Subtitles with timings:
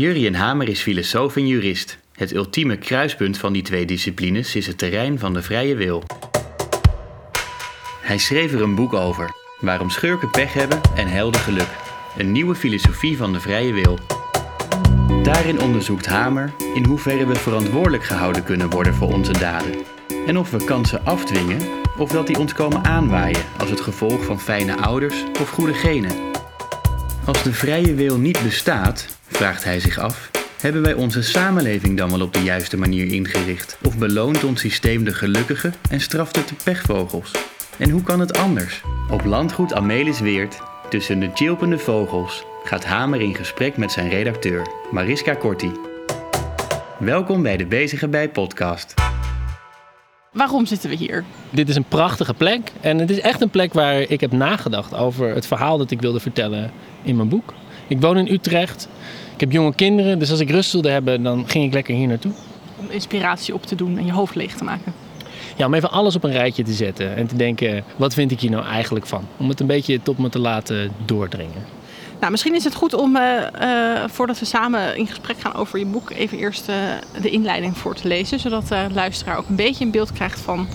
[0.00, 1.98] Jurien Hamer is filosoof en jurist.
[2.12, 6.02] Het ultieme kruispunt van die twee disciplines is het terrein van de vrije wil.
[8.00, 11.68] Hij schreef er een boek over, waarom schurken pech hebben en helden geluk.
[12.16, 13.98] Een nieuwe filosofie van de vrije wil.
[15.22, 19.74] Daarin onderzoekt Hamer in hoeverre we verantwoordelijk gehouden kunnen worden voor onze daden.
[20.26, 21.60] En of we kansen afdwingen
[21.98, 26.28] of dat die ons komen aanwaaien als het gevolg van fijne ouders of goede genen.
[27.24, 30.30] Als de vrije wil niet bestaat, vraagt hij zich af,
[30.60, 33.78] hebben wij onze samenleving dan wel op de juiste manier ingericht?
[33.84, 37.30] Of beloont ons systeem de gelukkige en straft het de pechvogels?
[37.78, 38.82] En hoe kan het anders?
[39.10, 45.34] Op landgoed Amelisweert, tussen de chilpende vogels, gaat Hamer in gesprek met zijn redacteur, Mariska
[45.34, 45.72] Korti.
[46.98, 48.94] Welkom bij de Bezige Bij podcast.
[50.32, 51.24] Waarom zitten we hier?
[51.50, 54.94] Dit is een prachtige plek en het is echt een plek waar ik heb nagedacht
[54.94, 56.70] over het verhaal dat ik wilde vertellen
[57.02, 57.54] in mijn boek.
[57.90, 58.88] Ik woon in Utrecht,
[59.34, 62.06] ik heb jonge kinderen, dus als ik rust wilde hebben, dan ging ik lekker hier
[62.06, 62.32] naartoe.
[62.76, 64.94] Om inspiratie op te doen en je hoofd leeg te maken.
[65.56, 68.40] Ja, om even alles op een rijtje te zetten en te denken, wat vind ik
[68.40, 69.26] hier nou eigenlijk van?
[69.36, 71.64] Om het een beetje tot me te laten doordringen.
[72.20, 73.22] Nou, misschien is het goed om, uh,
[73.62, 76.76] uh, voordat we samen in gesprek gaan over je boek, even eerst uh,
[77.22, 78.40] de inleiding voor te lezen.
[78.40, 80.68] Zodat de luisteraar ook een beetje een beeld krijgt van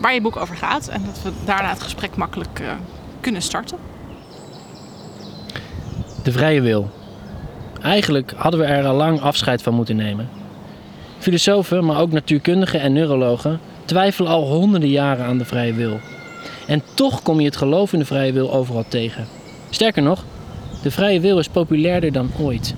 [0.00, 0.88] waar je boek over gaat.
[0.88, 2.62] En dat we daarna het gesprek makkelijk
[3.20, 3.87] kunnen starten.
[6.28, 6.90] De vrije wil.
[7.82, 10.28] Eigenlijk hadden we er al lang afscheid van moeten nemen.
[11.18, 16.00] Filosofen, maar ook natuurkundigen en neurologen twijfelen al honderden jaren aan de vrije wil.
[16.66, 19.26] En toch kom je het geloof in de vrije wil overal tegen.
[19.70, 20.24] Sterker nog,
[20.82, 22.74] de vrije wil is populairder dan ooit.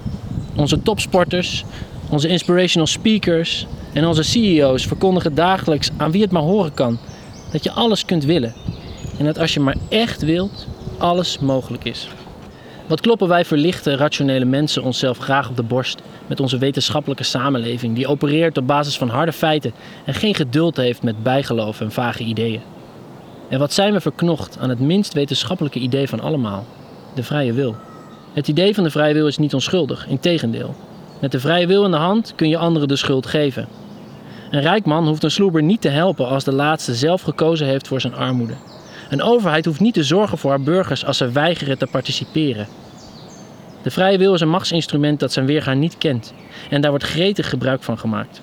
[0.56, 1.64] Onze topsporters,
[2.10, 6.98] onze inspirational speakers en onze CEO's verkondigen dagelijks aan wie het maar horen kan
[7.52, 8.54] dat je alles kunt willen.
[9.18, 10.66] En dat als je maar echt wilt,
[10.98, 12.08] alles mogelijk is.
[12.90, 17.94] Wat kloppen wij verlichte, rationele mensen onszelf graag op de borst met onze wetenschappelijke samenleving
[17.94, 19.72] die opereert op basis van harde feiten
[20.04, 22.60] en geen geduld heeft met bijgeloof en vage ideeën.
[23.48, 26.66] En wat zijn we verknocht aan het minst wetenschappelijke idee van allemaal,
[27.14, 27.76] de vrije wil.
[28.32, 30.74] Het idee van de vrije wil is niet onschuldig, integendeel.
[31.20, 33.68] Met de vrije wil in de hand kun je anderen de schuld geven.
[34.50, 37.88] Een rijk man hoeft een sloeber niet te helpen als de laatste zelf gekozen heeft
[37.88, 38.54] voor zijn armoede.
[39.10, 42.66] Een overheid hoeft niet te zorgen voor haar burgers als ze weigeren te participeren.
[43.82, 46.34] De vrije wil is een machtsinstrument dat zijn weergaar niet kent
[46.70, 48.40] en daar wordt gretig gebruik van gemaakt.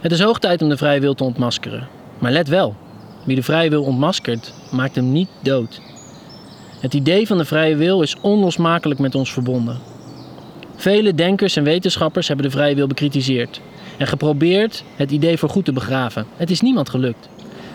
[0.00, 1.88] Het is hoog tijd om de vrije wil te ontmaskeren.
[2.18, 2.76] Maar let wel,
[3.24, 5.80] wie de vrije wil ontmaskert, maakt hem niet dood.
[6.80, 9.78] Het idee van de vrije wil is onlosmakelijk met ons verbonden.
[10.76, 13.60] Vele denkers en wetenschappers hebben de vrije wil bekritiseerd
[13.98, 16.26] en geprobeerd het idee voor goed te begraven.
[16.36, 17.28] Het is niemand gelukt.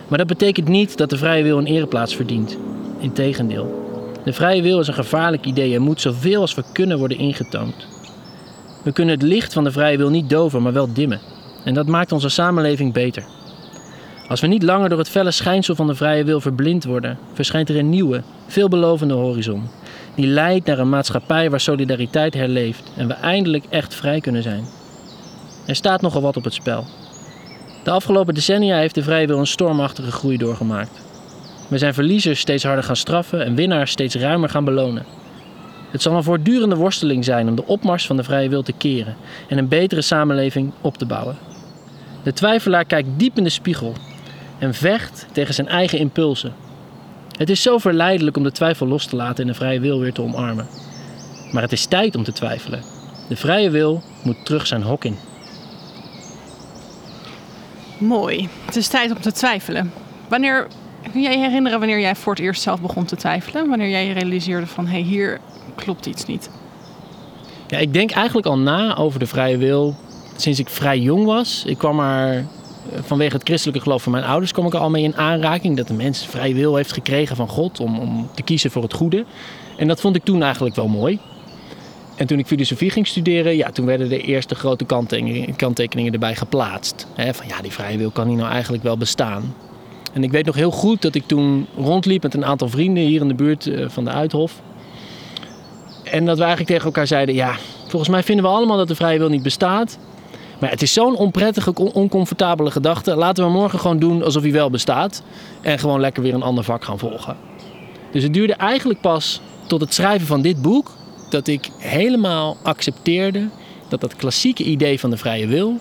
[0.08, 2.58] Maar dat betekent niet dat de vrije wil een ereplaats verdient.
[3.00, 3.91] Integendeel.
[4.24, 7.88] De vrije wil is een gevaarlijk idee en moet zoveel als we kunnen worden ingetoond.
[8.84, 11.20] We kunnen het licht van de vrije wil niet doven, maar wel dimmen.
[11.64, 13.24] En dat maakt onze samenleving beter.
[14.28, 17.70] Als we niet langer door het felle schijnsel van de vrije wil verblind worden, verschijnt
[17.70, 19.70] er een nieuwe, veelbelovende horizon.
[20.16, 24.64] Die leidt naar een maatschappij waar solidariteit herleeft en we eindelijk echt vrij kunnen zijn.
[25.66, 26.86] Er staat nogal wat op het spel.
[27.84, 31.11] De afgelopen decennia heeft de vrije wil een stormachtige groei doorgemaakt.
[31.72, 35.06] We zijn verliezers steeds harder gaan straffen en winnaars steeds ruimer gaan belonen.
[35.92, 39.16] Het zal een voortdurende worsteling zijn om de opmars van de vrije wil te keren
[39.48, 41.38] en een betere samenleving op te bouwen.
[42.24, 43.94] De twijfelaar kijkt diep in de spiegel
[44.60, 46.54] en vecht tegen zijn eigen impulsen.
[47.38, 50.14] Het is zo verleidelijk om de twijfel los te laten en de vrije wil weer
[50.14, 50.68] te omarmen.
[51.52, 52.84] Maar het is tijd om te twijfelen.
[53.28, 55.18] De vrije wil moet terug zijn hok in.
[57.98, 58.50] Mooi.
[58.66, 59.94] Het is tijd om te twijfelen.
[60.28, 60.68] Wanneer
[61.12, 63.70] kun jij je herinneren wanneer jij voor het eerst zelf begon te twijfelen?
[63.70, 65.40] Wanneer jij realiseerde van hé, hey, hier
[65.76, 66.50] klopt iets niet?
[67.68, 69.96] Ja, ik denk eigenlijk al na over de vrije wil
[70.36, 71.64] sinds ik vrij jong was.
[71.66, 72.46] Ik kwam er
[73.02, 75.78] vanwege het christelijke geloof van mijn ouders kwam ik al mee in aanraking.
[75.78, 78.94] Dat de mens vrije wil heeft gekregen van God om, om te kiezen voor het
[78.94, 79.26] goede.
[79.78, 81.20] En dat vond ik toen eigenlijk wel mooi.
[82.16, 86.36] En toen ik filosofie ging studeren, ja, toen werden de eerste grote kanttekeningen, kanttekeningen erbij
[86.36, 87.08] geplaatst.
[87.16, 89.54] van ja, die vrije wil kan hier nou eigenlijk wel bestaan.
[90.14, 93.22] En ik weet nog heel goed dat ik toen rondliep met een aantal vrienden hier
[93.22, 94.62] in de buurt eh, van de Uithof.
[96.04, 97.56] En dat we eigenlijk tegen elkaar zeiden: ja,
[97.88, 99.98] volgens mij vinden we allemaal dat de vrije wil niet bestaat.
[100.60, 103.16] Maar het is zo'n onprettige, oncomfortabele gedachte.
[103.16, 105.24] Laten we morgen gewoon doen alsof hij wel bestaat.
[105.62, 107.36] En gewoon lekker weer een ander vak gaan volgen.
[108.12, 110.92] Dus het duurde eigenlijk pas tot het schrijven van dit boek
[111.30, 113.48] dat ik helemaal accepteerde
[113.88, 115.78] dat dat klassieke idee van de vrije wil,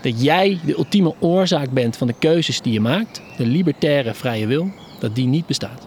[0.00, 4.46] dat jij de ultieme oorzaak bent van de keuzes die je maakt, de libertaire vrije
[4.46, 5.86] wil, dat die niet bestaat.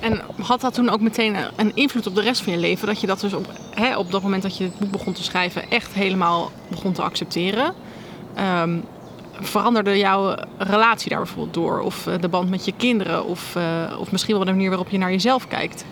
[0.00, 2.86] En had dat toen ook meteen een invloed op de rest van je leven?
[2.86, 5.22] Dat je dat dus op, hè, op dat moment dat je het boek begon te
[5.22, 7.74] schrijven echt helemaal begon te accepteren?
[8.34, 8.78] Ehm,
[9.40, 11.80] veranderde jouw relatie daar bijvoorbeeld door?
[11.80, 13.26] Of eh, de band met je kinderen?
[13.26, 15.84] Of, eh, of misschien wel de manier waarop je naar jezelf kijkt?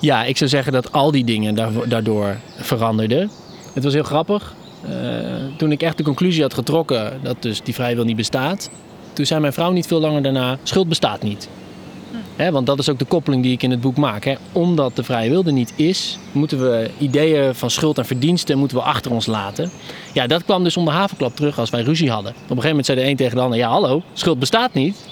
[0.00, 1.54] Ja, ik zou zeggen dat al die dingen
[1.88, 3.30] daardoor veranderden.
[3.72, 4.54] Het was heel grappig.
[4.88, 4.94] Eh,
[5.56, 8.70] toen ik echt de conclusie had getrokken dat dus die vrije wil niet bestaat,
[9.12, 11.48] toen zei mijn vrouw niet veel langer daarna: schuld bestaat niet.
[12.36, 14.24] Hè, want dat is ook de koppeling die ik in het boek maak.
[14.24, 14.34] Hè.
[14.52, 18.76] Omdat de vrije wil er niet is, moeten we ideeën van schuld en verdiensten moeten
[18.76, 19.70] we achter ons laten.
[20.12, 22.30] Ja, dat kwam dus onder havenklap terug als wij ruzie hadden.
[22.30, 25.08] Op een gegeven moment zei de een tegen de ander: Ja, hallo, schuld bestaat niet.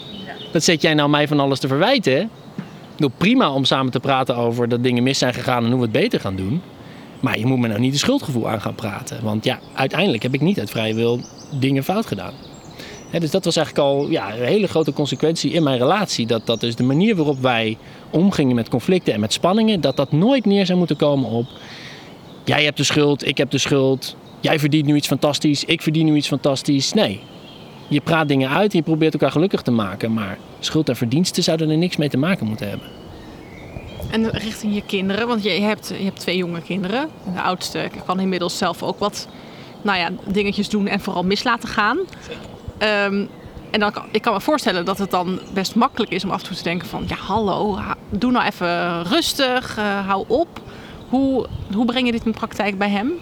[0.52, 2.12] Dat zet jij nou mij van alles te verwijten.
[2.12, 2.20] Hè?
[2.20, 5.78] Ik bedoel, prima om samen te praten over dat dingen mis zijn gegaan en hoe
[5.78, 6.62] we het beter gaan doen.
[7.24, 9.22] Maar je moet me nou niet een schuldgevoel aan gaan praten.
[9.22, 12.32] Want ja, uiteindelijk heb ik niet uit vrije wil dingen fout gedaan.
[13.18, 16.26] Dus dat was eigenlijk al ja, een hele grote consequentie in mijn relatie.
[16.26, 17.76] Dat, dat dus de manier waarop wij
[18.10, 21.46] omgingen met conflicten en met spanningen, dat dat nooit neer zou moeten komen op.
[22.44, 24.16] Jij hebt de schuld, ik heb de schuld.
[24.40, 26.92] Jij verdient nu iets fantastisch, ik verdien nu iets fantastisch.
[26.92, 27.20] Nee.
[27.88, 30.12] Je praat dingen uit en je probeert elkaar gelukkig te maken.
[30.12, 32.88] Maar schuld en verdiensten zouden er niks mee te maken moeten hebben.
[34.14, 37.08] En richting je kinderen, want je hebt, je hebt twee jonge kinderen.
[37.34, 39.28] De oudste kan inmiddels zelf ook wat
[39.82, 41.98] nou ja, dingetjes doen en vooral mis laten gaan.
[42.78, 43.24] Ehm,
[43.70, 46.46] en dan ik kan me voorstellen dat het dan best makkelijk is om af en
[46.46, 47.04] toe te denken van...
[47.06, 50.60] ja, hallo, ha- doe nou even rustig, eh, hou op.
[51.08, 53.12] Hoe, hoe breng je dit in praktijk bij hem?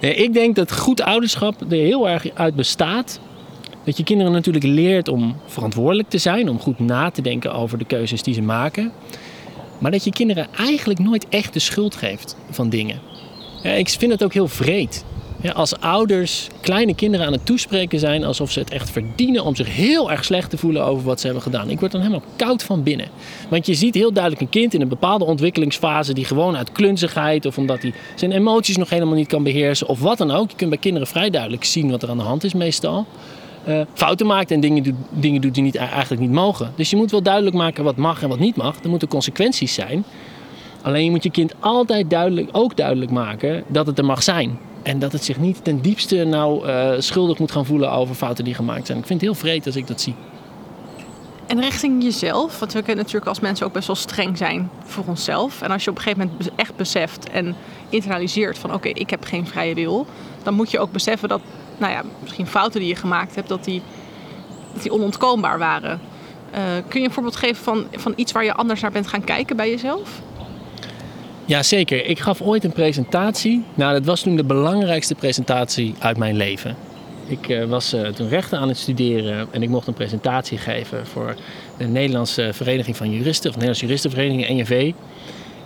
[0.00, 3.20] Eh, Ik denk dat goed ouderschap er heel erg uit bestaat.
[3.84, 7.78] Dat je kinderen natuurlijk leert om verantwoordelijk te zijn, om goed na te denken over
[7.78, 8.92] de keuzes die ze maken.
[9.78, 13.00] Maar dat je kinderen eigenlijk nooit echt de schuld geeft van dingen.
[13.62, 15.04] Ja, Ik vind het ook heel vreed.
[15.44, 19.56] Ja, als ouders kleine kinderen aan het toespreken zijn alsof ze het echt verdienen om
[19.56, 21.70] zich heel erg slecht te voelen over wat ze hebben gedaan.
[21.70, 23.08] Ik word dan helemaal koud van binnen.
[23.48, 27.46] Want je ziet heel duidelijk een kind in een bepaalde ontwikkelingsfase die gewoon uit klunzigheid
[27.46, 30.50] of omdat hij zijn emoties nog helemaal niet kan beheersen of wat dan ook.
[30.50, 33.06] Je kunt bij kinderen vrij duidelijk zien wat er aan de hand is meestal.
[33.64, 36.72] Eh, fouten maakt en dingen doet, dingen doet die niet, eigenlijk niet mogen.
[36.76, 38.76] Dus je moet wel duidelijk maken wat mag en wat niet mag.
[38.82, 40.04] Er moeten consequenties zijn.
[40.82, 44.58] Alleen je moet je kind altijd duidelijk, ook duidelijk maken dat het er mag zijn.
[44.82, 48.44] En dat het zich niet ten diepste nou eh, schuldig moet gaan voelen over fouten
[48.44, 48.98] die gemaakt zijn.
[48.98, 50.14] Ik vind het heel vreed als ik dat zie.
[51.46, 55.04] En richting jezelf, want we kunnen natuurlijk als mensen ook best wel streng zijn voor
[55.06, 55.62] onszelf.
[55.62, 57.56] En als je op een gegeven moment echt beseft en
[57.88, 60.06] internaliseert van oké, ik heb geen vrije wil,
[60.42, 61.40] dan moet je ook beseffen dat,
[61.78, 63.82] nou ja, misschien fouten die je gemaakt hebt, dat die,
[64.72, 66.00] dat die onontkoombaar waren.
[66.50, 69.24] Eh, kun je een voorbeeld geven van, van iets waar je anders naar bent gaan
[69.24, 70.20] kijken bij jezelf?
[71.44, 72.06] Ja, zeker.
[72.06, 73.64] Ik gaf ooit een presentatie.
[73.74, 76.76] Nou, dat was toen de belangrijkste presentatie uit mijn leven.
[77.26, 81.06] Ik eh, was eh, toen rechten aan het studeren en ik mocht een presentatie geven
[81.06, 81.34] voor
[81.78, 84.92] de Nederlandse Vereniging van Juristen, of Nederlandse Juristenvereniging, NJV.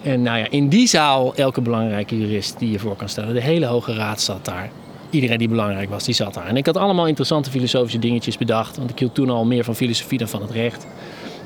[0.03, 3.35] En nou ja, in die zaal elke belangrijke jurist die je voor kan stellen.
[3.35, 4.71] De hele Hoge Raad zat daar.
[5.11, 6.47] Iedereen die belangrijk was, die zat daar.
[6.47, 9.75] En ik had allemaal interessante filosofische dingetjes bedacht, want ik hield toen al meer van
[9.75, 10.87] filosofie dan van het recht.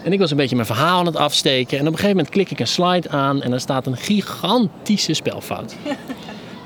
[0.05, 1.79] En ik was een beetje mijn verhaal aan het afsteken.
[1.79, 5.15] En op een gegeven moment klik ik een slide aan en daar staat een gigantische
[5.15, 5.77] spelfout.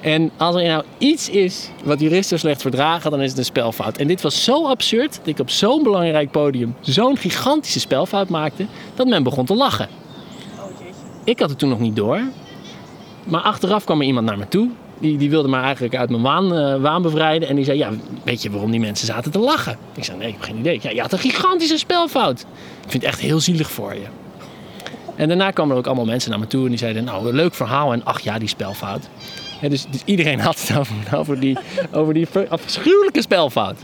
[0.01, 3.97] En als er nou iets is wat juristen slecht verdragen, dan is het een spelfout.
[3.97, 8.67] En dit was zo absurd dat ik op zo'n belangrijk podium zo'n gigantische spelfout maakte,
[8.95, 9.89] dat men begon te lachen.
[11.25, 12.21] Ik had het toen nog niet door.
[13.25, 14.71] Maar achteraf kwam er iemand naar me toe.
[14.99, 17.49] Die, die wilde me eigenlijk uit mijn waan, eh, waan bevrijden.
[17.49, 17.91] En die zei, ja,
[18.23, 19.79] weet je waarom die mensen zaten te lachen?
[19.95, 20.79] Ik zei, nee, ik heb geen idee.
[20.83, 22.41] Ja, je had een gigantische spelfout.
[22.41, 24.07] Ik vind het echt heel zielig voor je.
[25.17, 27.55] En daarna kwamen er ook allemaal mensen naar me toe en die zeiden, nou, leuk
[27.55, 27.93] verhaal.
[27.93, 29.09] En ach ja, die spelfout.
[29.61, 31.59] Dus, dus iedereen had het over, over die,
[31.93, 33.79] over die afschuwelijke spelfout.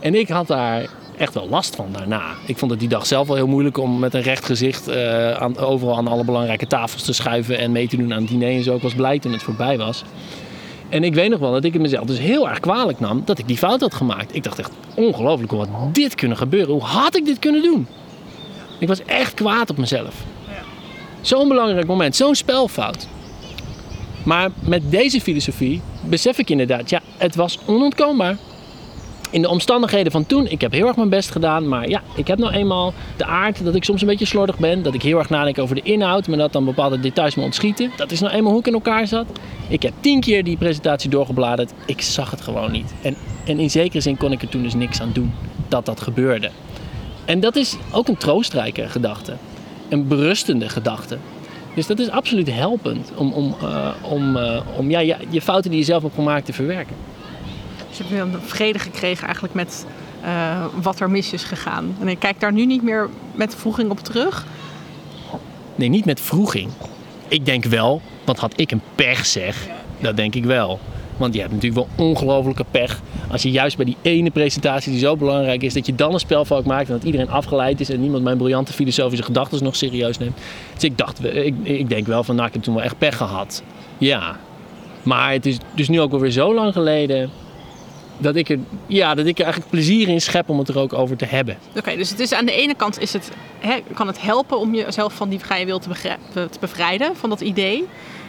[0.00, 2.22] En ik had daar echt wel last van daarna.
[2.46, 5.46] Ik vond het die dag zelf wel heel moeilijk om met een recht gezicht eh,
[5.56, 8.62] overal aan alle belangrijke tafels te schuiven en mee te doen aan het diner en
[8.62, 8.76] zo.
[8.76, 10.04] Ik was blij toen het voorbij was.
[10.88, 13.38] En ik weet nog wel dat ik het mezelf dus heel erg kwalijk nam dat
[13.38, 14.34] ik die fout had gemaakt.
[14.34, 16.72] Ik dacht echt ongelooflijk hoe had dit kunnen gebeuren?
[16.72, 17.86] Hoe had ik dit kunnen doen?
[18.78, 20.14] Ik was echt kwaad op mezelf.
[21.20, 23.06] Zo'n belangrijk moment, zo'n spelfout.
[24.24, 28.36] Maar met deze filosofie besef ik inderdaad, ja, het was onontkoombaar.
[29.34, 32.26] In de omstandigheden van toen, ik heb heel erg mijn best gedaan, maar ja, ik
[32.26, 35.18] heb nou eenmaal de aard dat ik soms een beetje slordig ben, dat ik heel
[35.18, 37.90] erg nadenk over de inhoud, maar dat dan bepaalde details me ontschieten.
[37.96, 39.26] Dat is nou eenmaal hoe ik in elkaar zat.
[39.68, 42.94] Ik heb tien keer die presentatie doorgebladerd, ik zag het gewoon niet.
[43.02, 45.32] En, en in zekere zin kon ik er toen dus niks aan doen
[45.68, 46.50] dat dat gebeurde.
[47.24, 49.36] En dat is ook een troostrijke gedachte,
[49.88, 51.18] een berustende gedachte.
[51.74, 55.70] Dus dat is absoluut helpend om, om, eh, om, eh, om ja, je, je fouten
[55.70, 56.96] die je zelf hebt gemaakt te verwerken.
[57.98, 59.86] Dus weer een vrede gekregen eigenlijk met
[60.22, 61.96] eh, wat er mis is gegaan.
[62.00, 64.46] En ik kijk daar nu niet meer met voeging op terug.
[65.74, 66.70] Nee, niet met vroeging.
[67.28, 69.66] Ik denk wel, want had ik een pech zeg,
[70.00, 70.80] dat denk ik wel.
[71.16, 73.00] Want je hebt natuurlijk wel ongelofelijke pech.
[73.30, 76.20] Als je juist bij die ene presentatie die zo belangrijk is, dat je dan een
[76.20, 80.18] spelfout maakt en dat iedereen afgeleid is en niemand mijn briljante filosofische gedachten nog serieus
[80.18, 80.38] neemt.
[80.74, 83.16] Dus ik dacht, ik, ik denk wel van, nou, ik heb toen wel echt pech
[83.16, 83.62] gehad.
[83.98, 84.36] Ja.
[85.02, 87.30] Maar het is dus nu ook alweer zo lang geleden
[88.24, 90.92] dat ik er, ja, dat ik er eigenlijk plezier in schep om het er ook
[90.92, 91.58] over te hebben.
[91.76, 94.74] Oké, dus het is aan de ene kant is het, hè, kan het helpen om
[94.74, 97.84] jezelf van die vrije wil te, te bevrijden, van dat idee.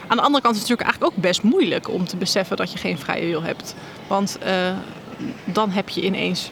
[0.06, 2.72] Aan de andere kant is het natuurlijk eigenlijk ook best moeilijk om te beseffen dat
[2.72, 3.74] je geen vrije wil hebt.
[4.06, 4.76] Want uh,
[5.44, 6.50] dan heb je ineens,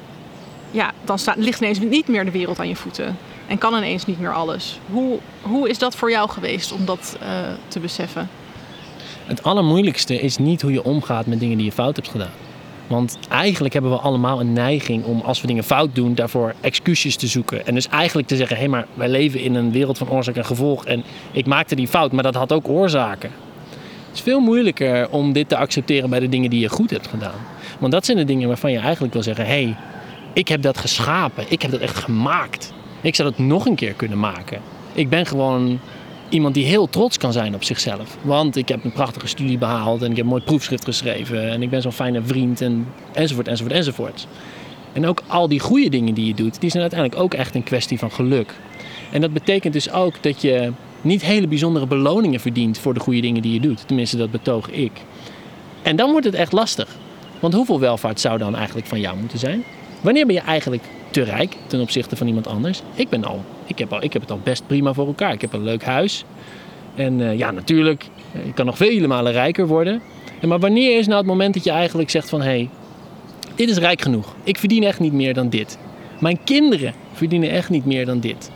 [0.71, 3.17] ja, dan staat, ligt ineens niet meer de wereld aan je voeten.
[3.47, 4.79] En kan ineens niet meer alles.
[4.91, 7.29] Hoe, hoe is dat voor jou geweest om dat uh,
[7.69, 8.29] te beseffen?
[9.27, 12.31] Het allermoeilijkste is niet hoe je omgaat met dingen die je fout hebt gedaan.
[12.87, 17.17] Want eigenlijk hebben we allemaal een neiging om als we dingen fout doen, daarvoor excuses
[17.17, 17.67] te zoeken.
[17.67, 20.37] En dus eigenlijk te zeggen: hé, hey, maar wij leven in een wereld van oorzaak
[20.37, 20.85] en gevolg.
[20.85, 23.31] En ik maakte die fout, maar dat had ook oorzaken.
[24.09, 27.07] Het is veel moeilijker om dit te accepteren bij de dingen die je goed hebt
[27.07, 27.41] gedaan.
[27.79, 29.77] Want dat zijn de dingen waarvan je eigenlijk wil zeggen: hé, hey,
[30.33, 32.73] ik heb dat geschapen, ik heb dat echt gemaakt.
[33.01, 34.61] Ik zou dat nog een keer kunnen maken.
[34.93, 35.81] Ik ben gewoon
[36.29, 38.17] iemand die heel trots kan zijn op zichzelf.
[38.23, 41.63] Want ik heb een prachtige studie behaald en ik heb een mooi proefschrift geschreven en
[41.63, 44.27] ik ben zo'n fijne vriend en, enzovoort, enzovoort, enzovoort.
[44.93, 47.63] En ook al die goede dingen die je doet, die zijn uiteindelijk ook echt een
[47.63, 48.55] kwestie van geluk.
[49.11, 53.21] En dat betekent dus ook dat je niet hele bijzondere beloningen verdient voor de goede
[53.21, 53.87] dingen die je doet.
[53.87, 54.93] Tenminste, dat betoog ik.
[55.83, 56.89] En dan wordt het echt lastig.
[57.41, 59.65] Want hoeveel welvaart zou dan eigenlijk van jou moeten zijn?
[60.01, 62.83] Wanneer ben je eigenlijk te rijk ten opzichte van iemand anders?
[62.95, 65.33] Ik ben al ik heb, al, ik heb het al best prima voor elkaar.
[65.33, 66.25] Ik heb een leuk huis.
[66.95, 68.05] En uh, ja, natuurlijk,
[68.45, 70.01] je kan nog vele malen rijker worden.
[70.41, 72.41] En maar wanneer is nou het moment dat je eigenlijk zegt van...
[72.41, 72.69] hé, hey,
[73.55, 74.35] dit is rijk genoeg.
[74.43, 75.79] Ik verdien echt niet meer dan dit.
[76.21, 78.51] Mijn kinderen verdienen echt niet meer dan dit.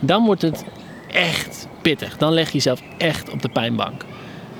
[0.00, 0.64] Dan wordt het
[1.12, 2.16] echt pittig.
[2.16, 4.04] Dan leg je jezelf echt op de pijnbank.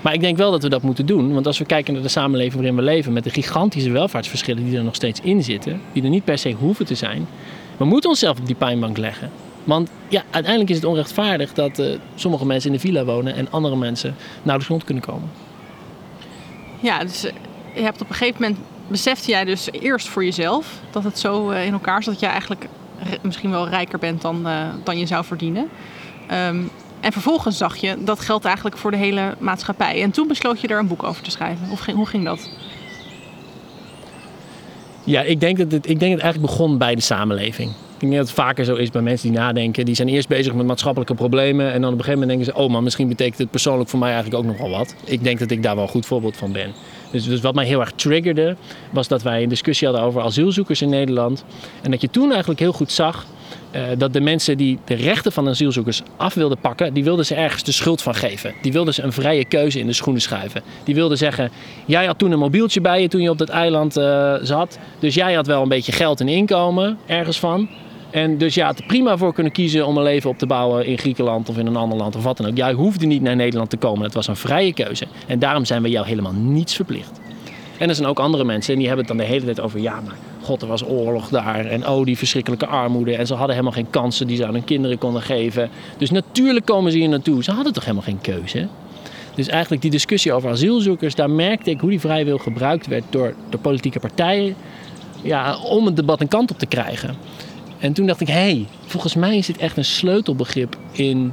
[0.01, 1.33] Maar ik denk wel dat we dat moeten doen.
[1.33, 3.13] Want als we kijken naar de samenleving waarin we leven...
[3.13, 5.81] met de gigantische welvaartsverschillen die er nog steeds in zitten...
[5.93, 7.27] die er niet per se hoeven te zijn...
[7.77, 9.31] we moeten onszelf op die pijnbank leggen.
[9.64, 13.50] Want ja, uiteindelijk is het onrechtvaardig dat uh, sommige mensen in de villa wonen en
[13.50, 15.31] andere mensen nauwelijks rond kunnen komen.
[16.81, 17.31] Ja, dus uh,
[17.75, 21.50] je hebt op een gegeven moment besefte jij dus eerst voor jezelf dat het zo
[21.50, 22.69] uh, in elkaar zat dat jij eigenlijk
[23.23, 24.47] misschien wel rijker bent dan,
[24.85, 25.69] dan je zou verdienen.
[26.33, 26.71] Um,
[27.02, 30.02] en vervolgens zag je dat geldt eigenlijk voor de hele maatschappij.
[30.02, 31.71] En toen besloot je er een boek over te schrijven.
[31.71, 32.50] Of ging, hoe ging dat?
[35.04, 37.73] Ja, ik denk dat het, ik denk dat het eigenlijk begon bij de samenleving.
[38.03, 39.85] Ik denk dat het vaker zo is bij mensen die nadenken.
[39.85, 41.73] Die zijn eerst bezig met maatschappelijke problemen.
[41.73, 43.99] En dan op een gegeven moment denken ze: oh, maar misschien betekent het persoonlijk voor
[43.99, 44.95] mij eigenlijk ook nog wel wat.
[45.05, 46.73] Ik denk dat ik daar wel een goed voorbeeld van ben.
[47.11, 48.57] Dus, dus wat mij heel erg triggerde,
[48.91, 51.45] was dat wij een discussie hadden over asielzoekers in Nederland.
[51.83, 53.27] En dat je toen eigenlijk heel goed zag
[53.75, 57.35] uh, dat de mensen die de rechten van asielzoekers af wilden pakken, die wilden ze
[57.35, 58.55] ergens de schuld van geven.
[58.63, 60.63] Die wilden ze een vrije keuze in de schoenen schuiven.
[60.85, 61.51] Die wilden zeggen:
[61.85, 64.79] Jij had toen een mobieltje bij je toen je op dat eiland uh, zat.
[64.99, 67.69] Dus jij had wel een beetje geld en inkomen ergens van.
[68.12, 70.99] En dus had er prima voor kunnen kiezen om een leven op te bouwen in
[70.99, 72.57] Griekenland of in een ander land of wat dan ook.
[72.57, 74.04] Jij hoefde niet naar Nederland te komen.
[74.04, 75.07] Het was een vrije keuze.
[75.26, 77.21] En daarom zijn we jou helemaal niets verplicht.
[77.78, 79.81] En er zijn ook andere mensen en die hebben het dan de hele tijd over...
[79.81, 83.16] ja, maar god, er was oorlog daar en oh, die verschrikkelijke armoede.
[83.16, 85.71] En ze hadden helemaal geen kansen die ze aan hun kinderen konden geven.
[85.99, 87.42] Dus natuurlijk komen ze hier naartoe.
[87.42, 88.69] Ze hadden toch helemaal geen keuze?
[89.35, 91.14] Dus eigenlijk die discussie over asielzoekers...
[91.14, 94.54] daar merkte ik hoe die vrijwil gebruikt werd door de politieke partijen...
[95.23, 97.16] Ja, om het debat een kant op te krijgen.
[97.83, 101.33] En toen dacht ik, hé, hey, volgens mij is dit echt een sleutelbegrip in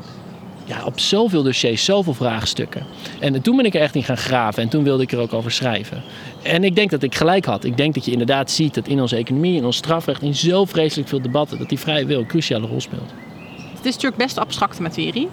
[0.65, 2.85] ja, op zoveel dossiers, zoveel vraagstukken.
[3.19, 5.33] En toen ben ik er echt in gaan graven en toen wilde ik er ook
[5.33, 6.03] over schrijven.
[6.41, 7.63] En ik denk dat ik gelijk had.
[7.63, 10.65] Ik denk dat je inderdaad ziet dat in onze economie, in ons strafrecht, in zo
[10.65, 13.11] vreselijk veel debatten, dat die vrije wil een cruciale rol speelt.
[13.55, 15.29] Het is natuurlijk best abstracte materie.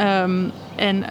[0.00, 1.08] Um, en uh,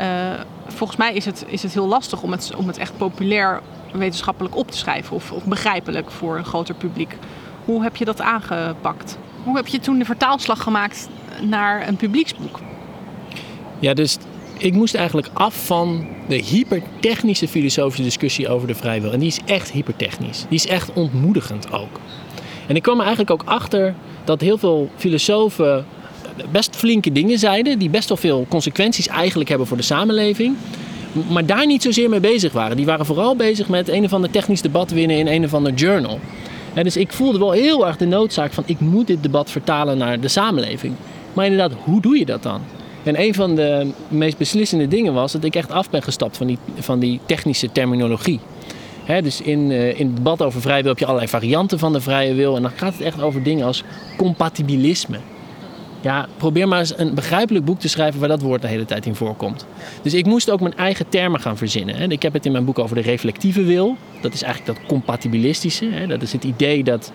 [0.68, 4.56] volgens mij is het, is het heel lastig om het, om het echt populair wetenschappelijk
[4.56, 7.18] op te schrijven of, of begrijpelijk voor een groter publiek.
[7.66, 9.18] Hoe heb je dat aangepakt?
[9.46, 11.10] Hoe heb je toen de vertaalslag gemaakt
[11.42, 12.60] naar een publieksboek?
[13.80, 14.18] Ja, dus
[14.58, 19.12] ik moest eigenlijk af van de hypertechnische filosofische discussie over de vrijwil.
[19.12, 20.46] En die is echt hypertechnisch.
[20.50, 22.00] Die is echt ontmoedigend ook.
[22.68, 25.86] En ik kwam er eigenlijk ook achter dat heel veel filosofen
[26.52, 30.56] best flinke dingen zeiden, die best wel veel consequenties eigenlijk hebben voor de samenleving.
[31.30, 32.78] Maar daar niet zozeer mee bezig waren.
[32.78, 35.74] Die waren vooral bezig met een of ander technisch debat winnen in een of ander
[35.74, 36.20] journal.
[36.84, 40.20] Dus ik voelde wel heel erg de noodzaak van ik moet dit debat vertalen naar
[40.20, 40.94] de samenleving.
[41.34, 42.62] Maar inderdaad, hoe doe je dat dan?
[43.04, 46.48] En een van de meest beslissende dingen was dat ik echt af ben gestapt van
[46.48, 48.40] die, van die technische terminologie.
[49.22, 52.02] dus in, uh, in het debat over vrije wil heb je allerlei varianten van de
[52.02, 52.56] vrije wil.
[52.56, 53.84] En dan gaat het echt over dingen als
[54.18, 55.18] compatibilisme.
[56.06, 59.06] Ja, probeer maar eens een begrijpelijk boek te schrijven waar dat woord de hele tijd
[59.06, 59.66] in voorkomt.
[60.02, 61.96] Dus ik moest ook mijn eigen termen gaan verzinnen.
[61.96, 62.08] hè.
[62.08, 63.98] Ik heb het in mijn boek over de reflectieve wil.
[64.22, 65.86] Dat is eigenlijk dat compatibilistische.
[65.86, 66.08] hè.
[66.08, 67.12] Dat is het idee dat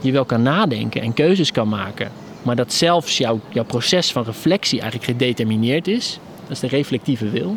[0.00, 2.10] je wel kan nadenken en keuzes kan maken.
[2.42, 6.18] Maar dat zelfs jouw, jouw proces van reflectie eigenlijk gedetermineerd is.
[6.42, 7.56] Dat is de reflectieve wil.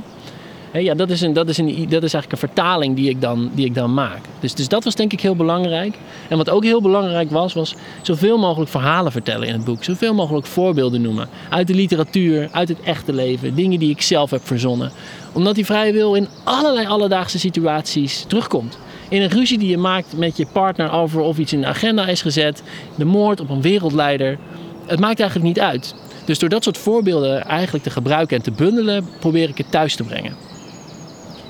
[0.79, 3.51] Ja, dat is, een, dat, is een, dat is eigenlijk een vertaling die ik dan,
[3.53, 4.19] die ik dan maak.
[4.39, 5.97] Dus, dus dat was denk ik heel belangrijk.
[6.27, 9.83] En wat ook heel belangrijk was, was zoveel mogelijk verhalen vertellen in het boek.
[9.83, 11.29] Zoveel mogelijk voorbeelden noemen.
[11.49, 13.55] Uit de literatuur, uit het echte leven.
[13.55, 14.91] Dingen die ik zelf heb verzonnen.
[15.33, 18.77] Omdat die vrije wil in allerlei alledaagse situaties terugkomt.
[19.09, 22.07] In een ruzie die je maakt met je partner over of iets in de agenda
[22.07, 22.63] is gezet.
[22.95, 24.37] De moord op een wereldleider.
[24.85, 25.95] Het maakt eigenlijk niet uit.
[26.25, 29.95] Dus door dat soort voorbeelden eigenlijk te gebruiken en te bundelen, probeer ik het thuis
[29.95, 30.44] te brengen.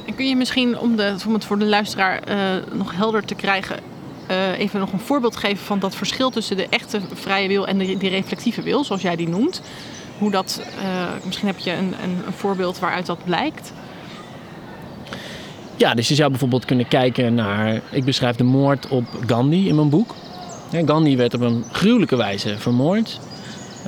[0.06, 2.38] En kun je misschien, om, de, om het voor de luisteraar eh,
[2.72, 3.80] nog helder te krijgen,
[4.28, 7.78] eh, even nog een voorbeeld geven van dat verschil tussen de echte vrije wil en
[7.78, 9.62] de, die reflectieve wil, zoals jij die noemt?
[10.18, 13.74] Hoe dat, eh, misschien heb je een, een, een voorbeeld waaruit dat blijkt.
[15.78, 17.82] Ja, dus je zou bijvoorbeeld kunnen kijken naar.
[17.92, 20.16] Ik beschrijf de moord op Gandhi in mijn boek.
[20.86, 23.20] Gandhi werd op een gruwelijke wijze vermoord.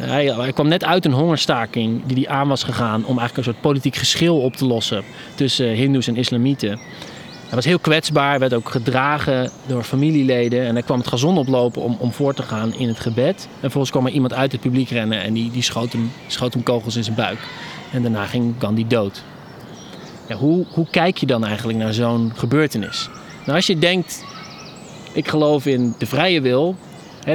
[0.01, 3.53] Eh, Hij, kwam net uit een hongerstaking die hij aan was gegaan om eigenlijk een
[3.53, 5.03] soort politiek geschil op te lossen
[5.35, 6.79] tussen Hindoes en Islamieten.
[7.47, 11.81] Hij was heel kwetsbaar, werd ook gedragen door familieleden en hij kwam het gazon oplopen
[11.81, 13.47] om, om voor te gaan in het gebed.
[13.49, 16.53] En vervolgens kwam er iemand uit het publiek rennen en die, die schoot, hem, schoot
[16.53, 17.39] hem kogels in zijn buik.
[17.91, 19.23] En daarna ging Gandhi dood.
[20.37, 23.09] Hoe, hoe kijk je dan eigenlijk naar zo'n gebeurtenis?
[23.45, 24.23] Nou, als je denkt,
[25.11, 26.75] ik geloof in de vrije wil,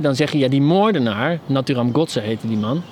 [0.01, 2.83] dan zeg je, ja, die moordenaar, Naturam Godse heette die man,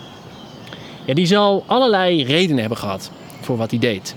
[1.04, 4.14] ja, die zal allerlei redenen hebben gehad voor wat hij deed.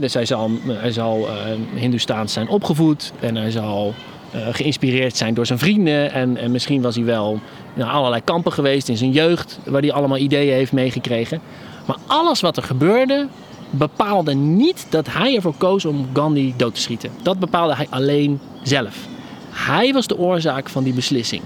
[0.00, 1.34] Dus hij zal, hij zal eh
[1.74, 3.94] Hindoestaans zijn opgevoed en hij zal
[4.32, 6.12] eh, geïnspireerd zijn door zijn vrienden.
[6.12, 7.40] En, en misschien was hij wel
[7.74, 11.40] naar allerlei kampen geweest in zijn jeugd, waar hij allemaal ideeën heeft meegekregen.
[11.86, 13.26] Maar alles wat er gebeurde,
[13.70, 17.10] bepaalde niet dat hij ervoor koos om Gandhi dood te schieten.
[17.22, 19.06] Dat bepaalde hij alleen zelf.
[19.50, 21.42] Hij was de oorzaak van die beslissing.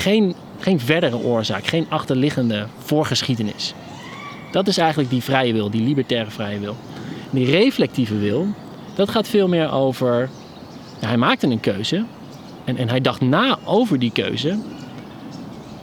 [0.00, 3.74] Geen, geen verdere oorzaak, geen achterliggende voorgeschiedenis.
[4.52, 6.76] Dat is eigenlijk die vrije wil, die libertaire vrije wil.
[7.30, 8.46] Die reflectieve wil,
[8.94, 10.28] dat gaat veel meer over.
[11.00, 12.04] ja, hij maakte een keuze
[12.64, 14.58] en, en hij dacht na over die keuze.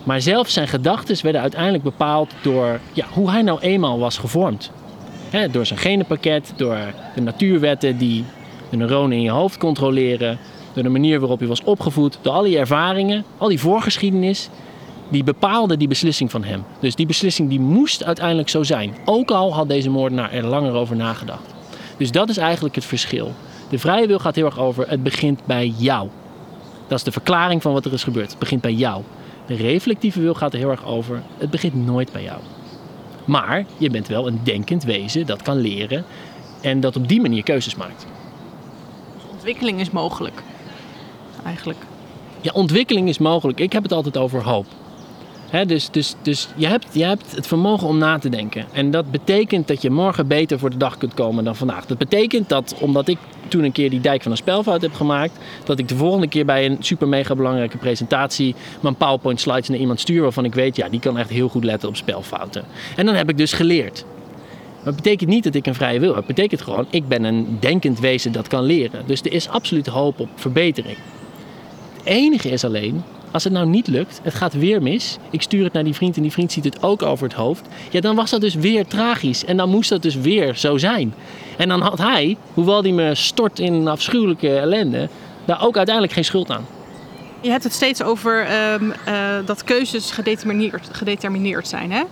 [0.03, 4.71] Maar zelfs zijn gedachten werden uiteindelijk bepaald door ja, hoe hij nou eenmaal was gevormd.
[5.51, 6.77] Door zijn genenpakket, door
[7.15, 8.25] de natuurwetten die
[8.69, 10.39] de neuronen in je hoofd controleren,
[10.77, 14.49] door de manier waarop je was opgevoed, door al die ervaringen, al die voorgeschiedenis,
[15.09, 16.63] die bepaalde die beslissing van hem.
[16.79, 18.95] Dus die beslissing die moest uiteindelijk zo zijn.
[19.05, 21.53] Ook al had deze moordenaar er langer over nagedacht.
[21.97, 23.33] Dus dat is eigenlijk het verschil.
[23.69, 26.07] De vrije wil gaat heel erg over het begint bij jou.
[26.87, 28.29] Dat is de verklaring van wat er is gebeurd.
[28.29, 29.03] Het begint bij jou.
[29.45, 32.39] De reflectieve wil gaat er heel erg over het begint nooit bij jou.
[33.25, 36.05] Maar je bent wel een denkend wezen dat kan leren
[36.61, 38.05] en dat op die manier keuzes maakt.
[39.31, 40.41] Ontwikkeling is mogelijk,
[41.45, 41.79] eigenlijk.
[42.41, 43.59] Ja, ontwikkeling is mogelijk.
[43.59, 44.65] Ik heb het altijd over hoop.
[45.65, 48.65] Dus dus, dus je, hebt, je hebt het vermogen om na te denken.
[48.71, 51.85] En dat betekent dat je morgen beter voor de dag kunt komen dan vandaag.
[51.85, 55.31] Dat betekent dat omdat ik toen een keer die dijk van een spelfout heb gemaakt,
[55.63, 59.79] dat ik de volgende keer bij een super mega belangrijke presentatie mijn PowerPoint slides naar
[59.79, 62.63] iemand stuur waarvan ik weet, ja, die kan echt heel goed letten op spelfouten.
[62.95, 64.05] En dan heb ik dus geleerd.
[64.77, 66.27] Maar het betekent niet dat ik een vrije wil heb.
[66.27, 69.03] Het betekent gewoon, ik ben een denkend wezen dat kan leren.
[69.05, 70.97] Dus er is absoluut hoop op verbetering.
[72.07, 75.17] Enige is alleen, als het nou niet lukt, het gaat weer mis.
[75.29, 77.67] Ik stuur het naar die vriend en die vriend ziet het ook over het hoofd.
[77.89, 79.45] Ja, dan was dat dus weer tragisch.
[79.45, 81.13] En dan moest dat dus weer zo zijn.
[81.57, 85.09] En dan had hij, hoewel hij me stort in een afschuwelijke ellende,
[85.45, 86.65] daar ook uiteindelijk geen schuld aan.
[87.41, 89.15] Je hebt het steeds over ehm, eh,
[89.45, 90.11] dat keuzes
[90.91, 91.91] gedetermineerd, zijn.
[91.91, 92.03] Hè?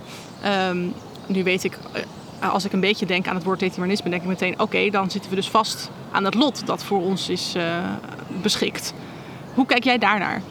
[0.42, 0.78] Ehm,
[1.28, 1.78] nu weet ik,
[2.40, 5.12] eh, als ik een beetje denk aan het woord determinisme, denk ik meteen: oké, dan
[5.12, 7.64] zitten we dus vast aan het lot dat voor ons is eh,
[8.42, 8.94] beschikt.
[9.56, 10.42] Hoe kijk jij daarnaar?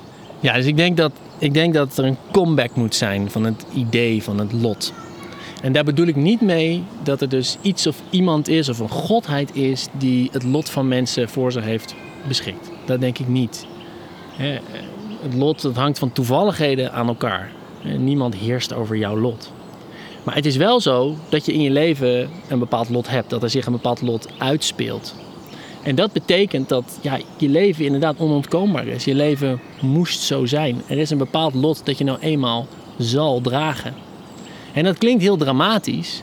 [0.40, 3.66] Ja, dus ik denk, dat, ik denk dat er een comeback moet zijn van het
[3.74, 4.92] idee van het lot.
[5.62, 8.88] En daar bedoel ik niet mee dat er dus iets of iemand is of een
[8.88, 11.94] godheid is die het lot van mensen voor zich heeft
[12.28, 12.70] beschikt.
[12.84, 13.66] Dat denk ik niet.
[15.22, 17.50] Het lot dat hangt van toevalligheden aan elkaar.
[17.82, 19.52] Niemand heerst over jouw lot.
[20.22, 23.42] Maar het is wel zo dat je in je leven een bepaald lot hebt, dat
[23.42, 25.14] er zich een bepaald lot uitspeelt.
[25.85, 29.05] En dat betekent dat ja, je leven inderdaad onontkoombaar is.
[29.05, 30.83] Je leven moest zo zijn.
[30.87, 32.66] Er is een bepaald lot dat je nou eenmaal
[32.99, 33.94] zal dragen.
[34.73, 36.23] En dat klinkt heel dramatisch.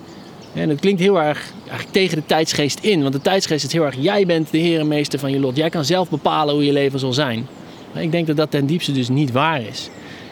[0.53, 1.53] En dat klinkt heel erg
[1.91, 3.01] tegen de tijdsgeest in.
[3.01, 5.55] Want de tijdsgeest is heel erg, jij bent de heer en meester van je lot.
[5.55, 7.47] Jij kan zelf bepalen hoe je leven zal zijn.
[7.93, 9.89] Maar ik denk dat dat ten diepste dus niet waar is.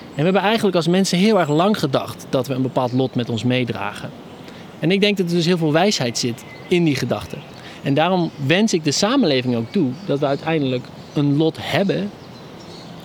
[0.10, 3.16] En we hebben eigenlijk als mensen heel erg lang gedacht dat we een bepaald lot
[3.16, 4.10] met ons meedragen.
[4.80, 7.36] En ik denk dat er dus heel veel wijsheid zit in die gedachte.
[7.84, 12.10] En daarom wens ik de samenleving ook toe dat we uiteindelijk een lot hebben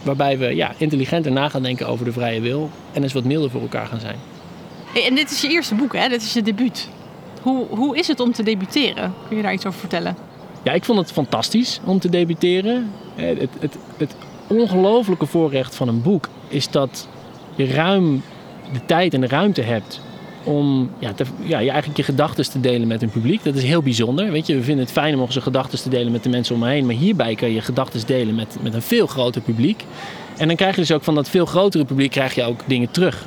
[0.02, 3.50] waarbij we ja, intelligenter na gaan denken over de vrije wil en eens wat milder
[3.50, 4.16] voor elkaar gaan zijn.
[4.92, 6.08] Hey, en dit is je eerste boek, hè?
[6.08, 6.88] Dit is je debuut.
[7.42, 9.14] Hoe, hoe is het om te debuteren?
[9.28, 10.16] Kun je daar iets over vertellen?
[10.62, 12.90] Ja, ik vond het fantastisch om te debuteren.
[13.16, 14.14] Eh, Het, het, het
[14.46, 17.08] ongelofelijke voorrecht van een boek is dat
[17.54, 18.22] je ruim
[18.72, 20.00] de tijd en de ruimte hebt
[20.44, 23.44] om ja, te, ja, je eigenlijk je gedachten te delen met een publiek.
[23.44, 24.30] Dat is heel bijzonder.
[24.30, 26.60] Weet je, we vinden het fijn om onze gedachten te delen met de mensen om
[26.60, 26.86] me heen.
[26.86, 29.84] Maar hierbij kan je gedachten delen met, met een veel groter publiek.
[30.36, 32.90] En dan krijg je dus ook van dat veel grotere publiek krijg je ook dingen
[32.90, 33.26] terug.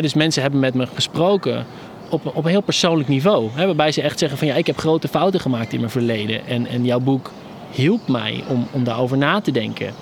[0.00, 1.66] Dus mensen hebben met me gesproken
[2.10, 3.50] op, op een heel persoonlijk niveau.
[3.56, 6.46] Waarbij ze echt zeggen van ja, ik heb grote fouten gemaakt in mijn verleden.
[6.46, 7.32] En, en jouw boek
[7.70, 9.94] hielp mij om, om daarover na te denken.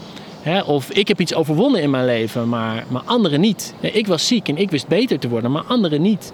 [0.46, 3.74] Hè, of ik heb iets overwonnen in mijn leven, maar, maar anderen niet.
[3.80, 6.32] Ik was ziek en ik wist beter te worden, maar anderen niet.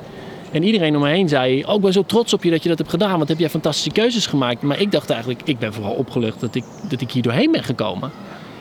[0.51, 2.69] En iedereen om me heen zei, oh ik ben zo trots op je dat je
[2.69, 4.63] dat hebt gedaan, want heb jij fantastische keuzes gemaakt.
[4.63, 7.63] Maar ik dacht eigenlijk, ik ben vooral opgelucht dat ik, dat ik hier doorheen ben
[7.63, 8.11] gekomen.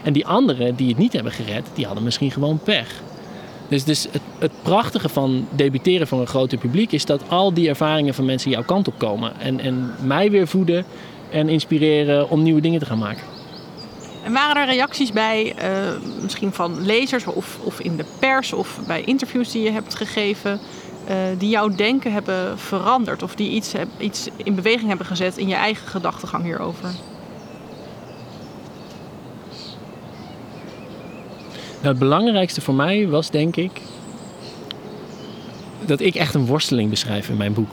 [0.03, 3.01] En die anderen die het niet hebben gered, die hadden misschien gewoon pech.
[3.67, 7.69] Dus, dus het, het prachtige van debuteren voor een groter publiek is dat al die
[7.69, 9.39] ervaringen van mensen jouw kant op komen.
[9.39, 10.85] En, en mij weer voeden
[11.31, 13.40] en inspireren om nieuwe dingen te gaan maken.
[14.23, 15.71] En waren er reacties bij, eh,
[16.21, 20.59] misschien van lezers of, of in de pers of bij interviews die je hebt gegeven,
[21.05, 25.47] eh, die jouw denken hebben veranderd of die iets, iets in beweging hebben gezet in
[25.47, 26.89] je eigen gedachtegang hierover?
[31.81, 33.81] Nou, het belangrijkste voor mij was denk ik
[35.85, 37.69] dat ik echt een worsteling beschrijf in mijn boek.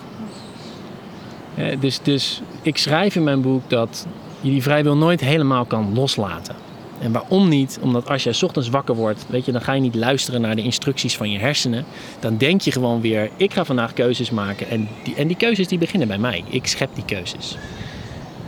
[1.55, 4.07] Eh, dus, dus ik schrijf in mijn boek dat
[4.41, 6.55] je die vrijwil nooit helemaal kan loslaten.
[7.01, 7.79] En waarom niet?
[7.81, 10.57] Omdat als jij 's ochtends wakker wordt, weet je, dan ga je niet luisteren naar
[10.57, 11.85] de instructies van je hersenen.
[12.21, 14.69] Dan denk je gewoon weer, ik ga vandaag keuzes maken.
[14.69, 16.45] En die, en die keuzes die beginnen bij mij.
[16.49, 17.57] Ik schep die keuzes.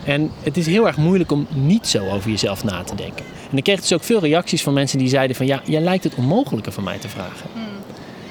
[0.05, 3.25] En het is heel erg moeilijk om niet zo over jezelf na te denken.
[3.51, 5.47] En ik kreeg dus ook veel reacties van mensen die zeiden van...
[5.47, 7.51] ja, jij lijkt het onmogelijke van mij te vragen.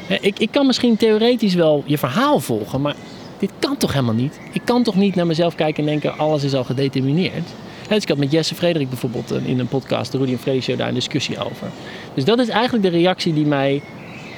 [0.07, 2.95] Hè, Ik, ik kan misschien theoretisch wel je verhaal volgen, maar
[3.39, 4.39] dit kan toch helemaal niet?
[4.51, 7.47] Ik kan toch niet naar mezelf kijken en denken, alles is al gedetermineerd?
[7.87, 10.39] Hè, Dus ik had met Jesse Frederik bijvoorbeeld eh, in een podcast, de Rudy en
[10.39, 11.67] Freddy Show, daar een discussie over.
[12.13, 13.81] Dus dat is eigenlijk de reactie die mij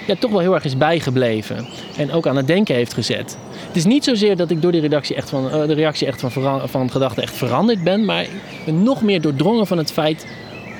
[0.07, 1.67] ja, toch wel heel erg is bijgebleven.
[1.97, 3.37] En ook aan het denken heeft gezet.
[3.67, 6.23] Het is niet zozeer dat ik door die reactie echt van, eh, de reactie echt
[6.65, 8.05] van, gedachten echt veranderd ben.
[8.05, 8.25] Maar
[8.65, 10.25] ben nog meer doordrongen van het feit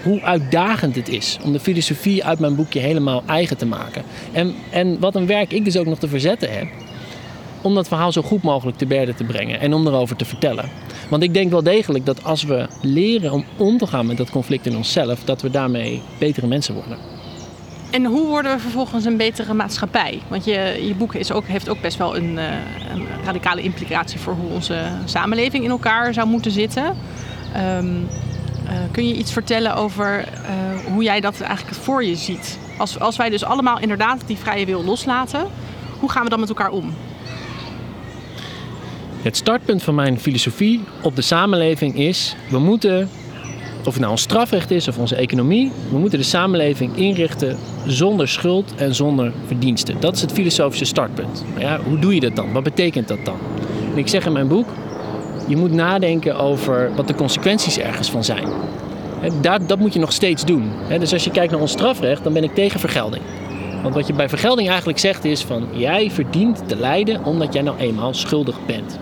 [0.04, 4.04] hoe uitdagend het is om de filosofie uit mijn boekje helemaal eigen te maken.
[4.32, 6.68] En, en wat een werk ik dus ook nog te verzetten heb.
[7.62, 10.70] Om dat verhaal zo goed mogelijk te berden te brengen en om erover te vertellen.
[11.10, 14.30] Want ik denk wel degelijk dat als we leren om om te gaan met dat
[14.30, 16.98] conflict in onszelf, dat we daarmee betere mensen worden.
[17.92, 20.20] En hoe worden we vervolgens een betere maatschappij?
[20.28, 22.46] Want je, je boek is ook, heeft ook best wel een, eh,
[22.94, 26.98] een radicale implicatie voor hoe onze samenleving in elkaar zou moeten zitten.
[27.54, 27.96] Ehm,
[28.68, 32.60] eh, kun je iets vertellen over eh, hoe jij dat eigenlijk voor je ziet?
[32.78, 35.48] Als, als wij dus allemaal inderdaad die vrije wil loslaten,
[36.00, 36.94] hoe gaan we dan met elkaar om?
[39.22, 43.10] Het startpunt van mijn filosofie op de samenleving is: we moeten,
[43.80, 48.28] of het nou ons strafrecht is of onze economie, we moeten de samenleving inrichten zonder
[48.28, 49.96] schuld en zonder verdiensten.
[50.00, 51.46] Dat is het filosofische startpunt.
[51.54, 52.52] Maar ja, hoe doe je dat dan?
[52.52, 53.38] Wat betekent dat dan?
[53.92, 54.68] En ik zeg in mijn boek:
[55.48, 58.48] je moet nadenken over wat de consequenties ergens van zijn.
[59.42, 60.72] Dat, dat moet je nog steeds doen.
[61.00, 63.24] Dus als je kijkt naar ons strafrecht, dan ben ik tegen vergelding.
[63.82, 67.62] Want wat je bij vergelding eigenlijk zegt is van jij verdient te lijden omdat jij
[67.62, 69.00] nou eenmaal schuldig bent.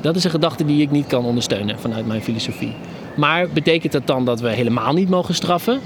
[0.00, 2.72] Dat is een gedachte die ik niet kan ondersteunen vanuit mijn filosofie.
[3.16, 5.80] Maar betekent dat dan dat we helemaal niet mogen straffen?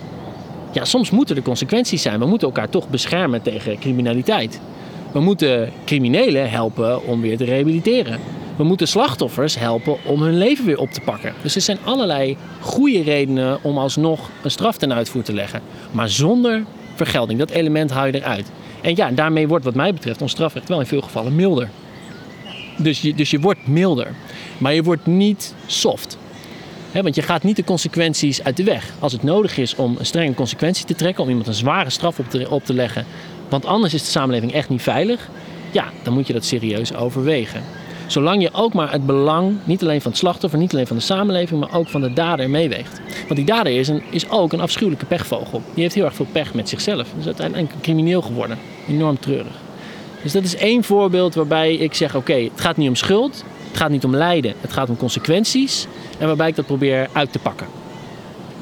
[0.73, 2.19] Ja, soms moeten er consequenties zijn.
[2.19, 4.61] We moeten elkaar toch beschermen tegen criminaliteit.
[5.13, 8.19] We moeten criminelen helpen om weer te rehabiliteren.
[8.57, 11.35] We moeten slachtoffers helpen om hun leven weer op te pakken.
[11.43, 15.61] Dus er zijn allerlei goede redenen om alsnog een straf ten uitvoer te leggen.
[15.91, 17.39] Maar zonder vergelding.
[17.39, 18.51] Dat element haal je eruit.
[18.81, 21.69] En ja, daarmee wordt wat mij betreft ons strafrecht wel in veel gevallen milder.
[22.77, 24.15] Dus je, dus je wordt milder.
[24.59, 26.19] Maar je wordt niet soft.
[26.93, 28.93] Want je gaat niet de consequenties uit de weg.
[28.99, 32.19] Als het nodig is om een strenge consequentie te trekken, om iemand een zware straf
[32.19, 33.07] op te, op te leggen,
[33.49, 35.29] want anders is de samenleving echt niet veilig,
[35.71, 37.63] ja, dan moet je dat serieus overwegen.
[38.07, 41.03] Zolang je ook maar het belang, niet alleen van het slachtoffer, niet alleen van de
[41.03, 43.01] samenleving, maar ook van de dader meeweegt.
[43.23, 45.63] Want die dader is, een, is ook een afschuwelijke pechvogel.
[45.75, 47.09] Die heeft heel erg veel pech met zichzelf.
[47.17, 48.59] Dus uiteindelijk crimineel geworden.
[48.89, 49.64] Enorm treurig.
[50.25, 53.77] Dus dat is één voorbeeld waarbij ik zeg: oké, het gaat niet om schuld, het
[53.77, 55.87] gaat niet om lijden, het gaat om consequenties.
[56.19, 57.67] En waarbij ik dat probeer uit te pakken.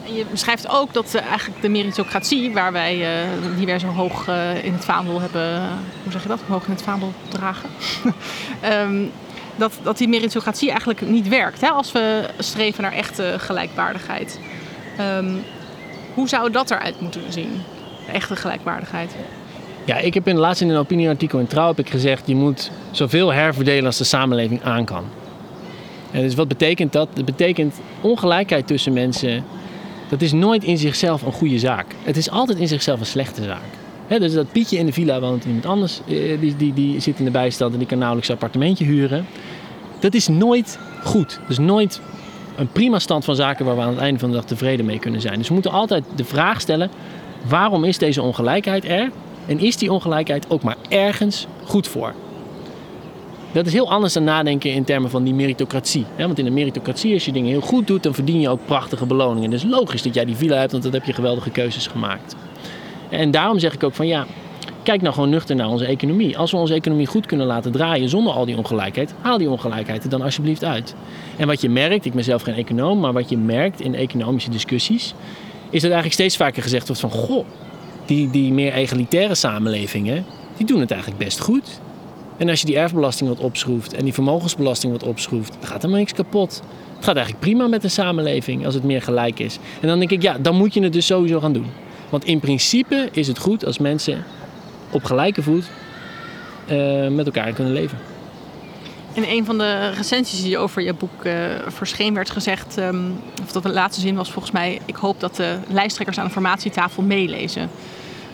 [0.07, 3.87] En je beschrijft ook dat uh, eigenlijk de meritocratie, waar wij, uh, die wij zo
[3.87, 5.69] hoog uh, in het vaandel hebben,
[6.03, 7.69] hoe zeg je dat, hoog in het vaandel dragen,
[8.73, 9.11] um,
[9.57, 14.41] dat, dat die meritocratie eigenlijk niet werkt hè, als we streven naar echte gelijkwaardigheid.
[15.01, 15.45] Um,
[16.15, 17.63] hoe zou dat eruit moeten zien,
[18.13, 19.15] echte gelijkwaardigheid?
[19.85, 22.27] Ja, ik heb in laatst in een opinieartikel in Trouw heb ik gezegd...
[22.27, 25.05] je moet zoveel herverdelen als de samenleving aan kan.
[26.11, 27.09] En dus wat betekent dat?
[27.15, 29.45] Dat betekent ongelijkheid tussen mensen...
[30.09, 31.87] dat is nooit in zichzelf een goede zaak.
[32.03, 34.21] Het is altijd in zichzelf een slechte zaak.
[34.21, 36.01] Dus dat Pietje in de villa woont iemand anders...
[36.09, 39.27] Eh, die, die, die zit in de bijstand en die kan nauwelijks een appartementje huren...
[39.99, 41.41] dat is nooit goed.
[41.49, 42.01] Dus nooit
[42.57, 43.65] een prima stand van zaken...
[43.65, 45.39] waar we aan het einde van de dag tevreden mee kunnen zijn.
[45.39, 46.91] Dus we moeten altijd de vraag stellen...
[47.49, 49.11] waarom is deze ongelijkheid er...
[49.47, 52.15] En is die ongelijkheid ook maar ergens goed voor?
[53.53, 56.07] Dat is heel anders dan nadenken in termen van die meritocratie.
[56.19, 59.07] Want in de meritocratie, als je dingen heel goed doet, dan verdien je ook prachtige
[59.07, 59.51] beloningen.
[59.51, 62.37] Dus logisch dat jij die villa hebt, want dan heb je geweldige keuzes gemaakt.
[63.09, 64.27] En daarom zeg ik ook van ja,
[64.83, 66.39] kijk nou gewoon nuchter naar onze economie.
[66.39, 70.05] Als we onze economie goed kunnen laten draaien zonder al die ongelijkheid, haal die ongelijkheid
[70.05, 70.95] er dan alsjeblieft uit.
[71.37, 74.51] En wat je merkt, ik ben zelf geen econoom, maar wat je merkt in economische
[74.51, 75.15] discussies,
[75.71, 77.47] is dat eigenlijk steeds vaker gezegd wordt van goh,
[78.13, 80.25] die, die meer egalitaire samenlevingen,
[80.57, 81.81] die doen het eigenlijk best goed.
[82.37, 85.99] En als je die erfbelasting wat opschroeft en die vermogensbelasting wat opschroeft, dan gaat helemaal
[85.99, 86.63] niks kapot.
[86.97, 89.59] Het gaat eigenlijk prima met de samenleving als het meer gelijk is.
[89.81, 91.67] En dan denk ik, ja, dan moet je het dus sowieso gaan doen.
[92.09, 94.25] Want in principe is het goed als mensen
[94.91, 95.65] op gelijke voet
[96.71, 97.99] uh, met elkaar kunnen leven.
[99.13, 101.35] In een van de recensies die over je boek uh,
[101.67, 105.37] verscheen werd gezegd, um, of dat de laatste zin was volgens mij, ik hoop dat
[105.37, 107.71] de lijsttrekkers aan de formatietafel meelezen.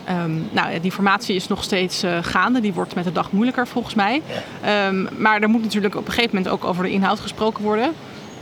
[0.09, 2.59] Um, nou, die formatie is nog steeds uh, gaande.
[2.59, 4.21] Die wordt met de dag moeilijker volgens mij.
[4.87, 7.93] Um, maar er moet natuurlijk op een gegeven moment ook over de inhoud gesproken worden.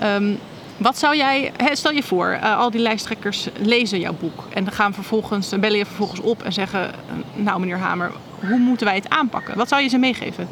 [0.04, 0.40] Um,
[0.78, 4.44] wat zou jij, stel je voor, uh, al die lijsttrekkers lezen jouw boek.
[4.54, 6.92] En dan gaan vervolgens, dan bellen je vervolgens op en zeggen:
[7.36, 9.58] Nou, meneer Hamer, hoe moeten wij het aanpakken?
[9.58, 10.48] Wat zou je ze meegeven?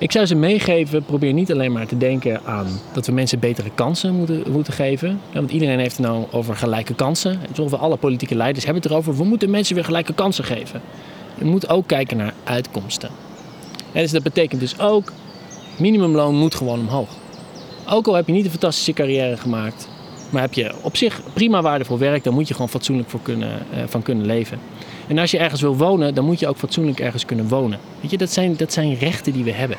[0.00, 3.70] Ik zou ze meegeven, probeer niet alleen maar te denken aan dat we mensen betere
[3.74, 5.08] kansen moeten, moeten geven.
[5.08, 7.40] Ja, want iedereen heeft het nou over gelijke kansen.
[7.58, 9.16] Ongeveer alle politieke leiders hebben het erover.
[9.16, 10.80] We moeten mensen weer gelijke kansen geven.
[11.38, 13.10] Je moet ook kijken naar uitkomsten.
[13.92, 15.12] En dus dat betekent dus ook,
[15.78, 17.08] minimumloon moet gewoon omhoog.
[17.88, 19.88] Ook al heb je niet een fantastische carrière gemaakt,
[20.30, 23.62] maar heb je op zich prima waardevol werk, dan moet je gewoon fatsoenlijk voor kunnen,
[23.74, 24.58] uh, van kunnen leven.
[25.08, 27.78] En als je ergens wil wonen, dan moet je ook fatsoenlijk ergens kunnen wonen.
[28.00, 29.76] Weet je, dat zijn, dat zijn rechten die we hebben.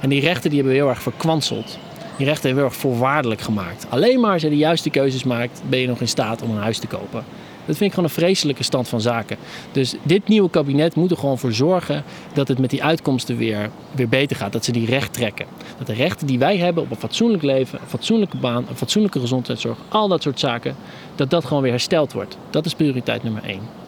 [0.00, 1.78] En die rechten die hebben we heel erg verkwanseld.
[2.16, 3.86] Die rechten hebben we heel erg voorwaardelijk gemaakt.
[3.88, 6.62] Alleen maar als je de juiste keuzes maakt, ben je nog in staat om een
[6.62, 7.24] huis te kopen.
[7.66, 9.36] Dat vind ik gewoon een vreselijke stand van zaken.
[9.72, 12.04] Dus dit nieuwe kabinet moet er gewoon voor zorgen
[12.34, 14.52] dat het met die uitkomsten weer, weer beter gaat.
[14.52, 15.46] Dat ze die recht trekken.
[15.78, 19.20] Dat de rechten die wij hebben op een fatsoenlijk leven, een fatsoenlijke baan, een fatsoenlijke
[19.20, 20.76] gezondheidszorg, al dat soort zaken,
[21.14, 22.36] dat dat gewoon weer hersteld wordt.
[22.50, 23.81] Dat is prioriteit nummer één.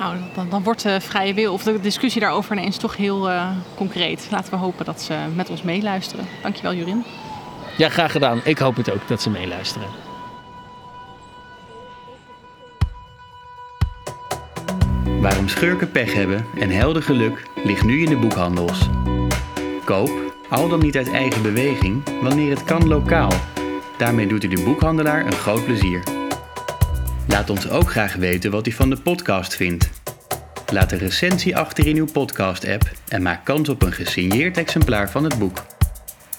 [0.00, 3.50] Nou, dan, dan wordt de vrije wil of de discussie daarover ineens toch heel uh,
[3.74, 4.28] concreet.
[4.30, 6.26] Laten we hopen dat ze met ons meeluisteren.
[6.42, 7.04] Dankjewel, Jurin.
[7.76, 8.40] Ja, graag gedaan.
[8.44, 9.88] Ik hoop het ook dat ze meeluisteren.
[15.20, 18.88] Waarom schurken pech hebben en helder geluk ligt nu in de boekhandels.
[19.84, 20.10] Koop,
[20.48, 23.32] al dan niet uit eigen beweging, wanneer het kan lokaal.
[23.96, 26.19] Daarmee doet u de boekhandelaar een groot plezier.
[27.30, 29.90] Laat ons ook graag weten wat u van de podcast vindt.
[30.72, 35.24] Laat een recensie achter in uw podcast-app en maak kans op een gesigneerd exemplaar van
[35.24, 35.64] het boek.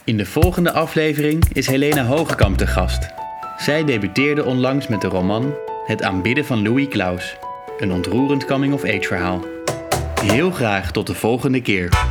[0.03, 3.09] In de volgende aflevering is Helena Hogekamp te gast.
[3.57, 5.53] Zij debuteerde onlangs met de roman
[5.85, 7.35] Het aanbidden van Louis Klaus,
[7.79, 9.45] een ontroerend coming-of-age verhaal.
[10.21, 12.10] Heel graag tot de volgende keer.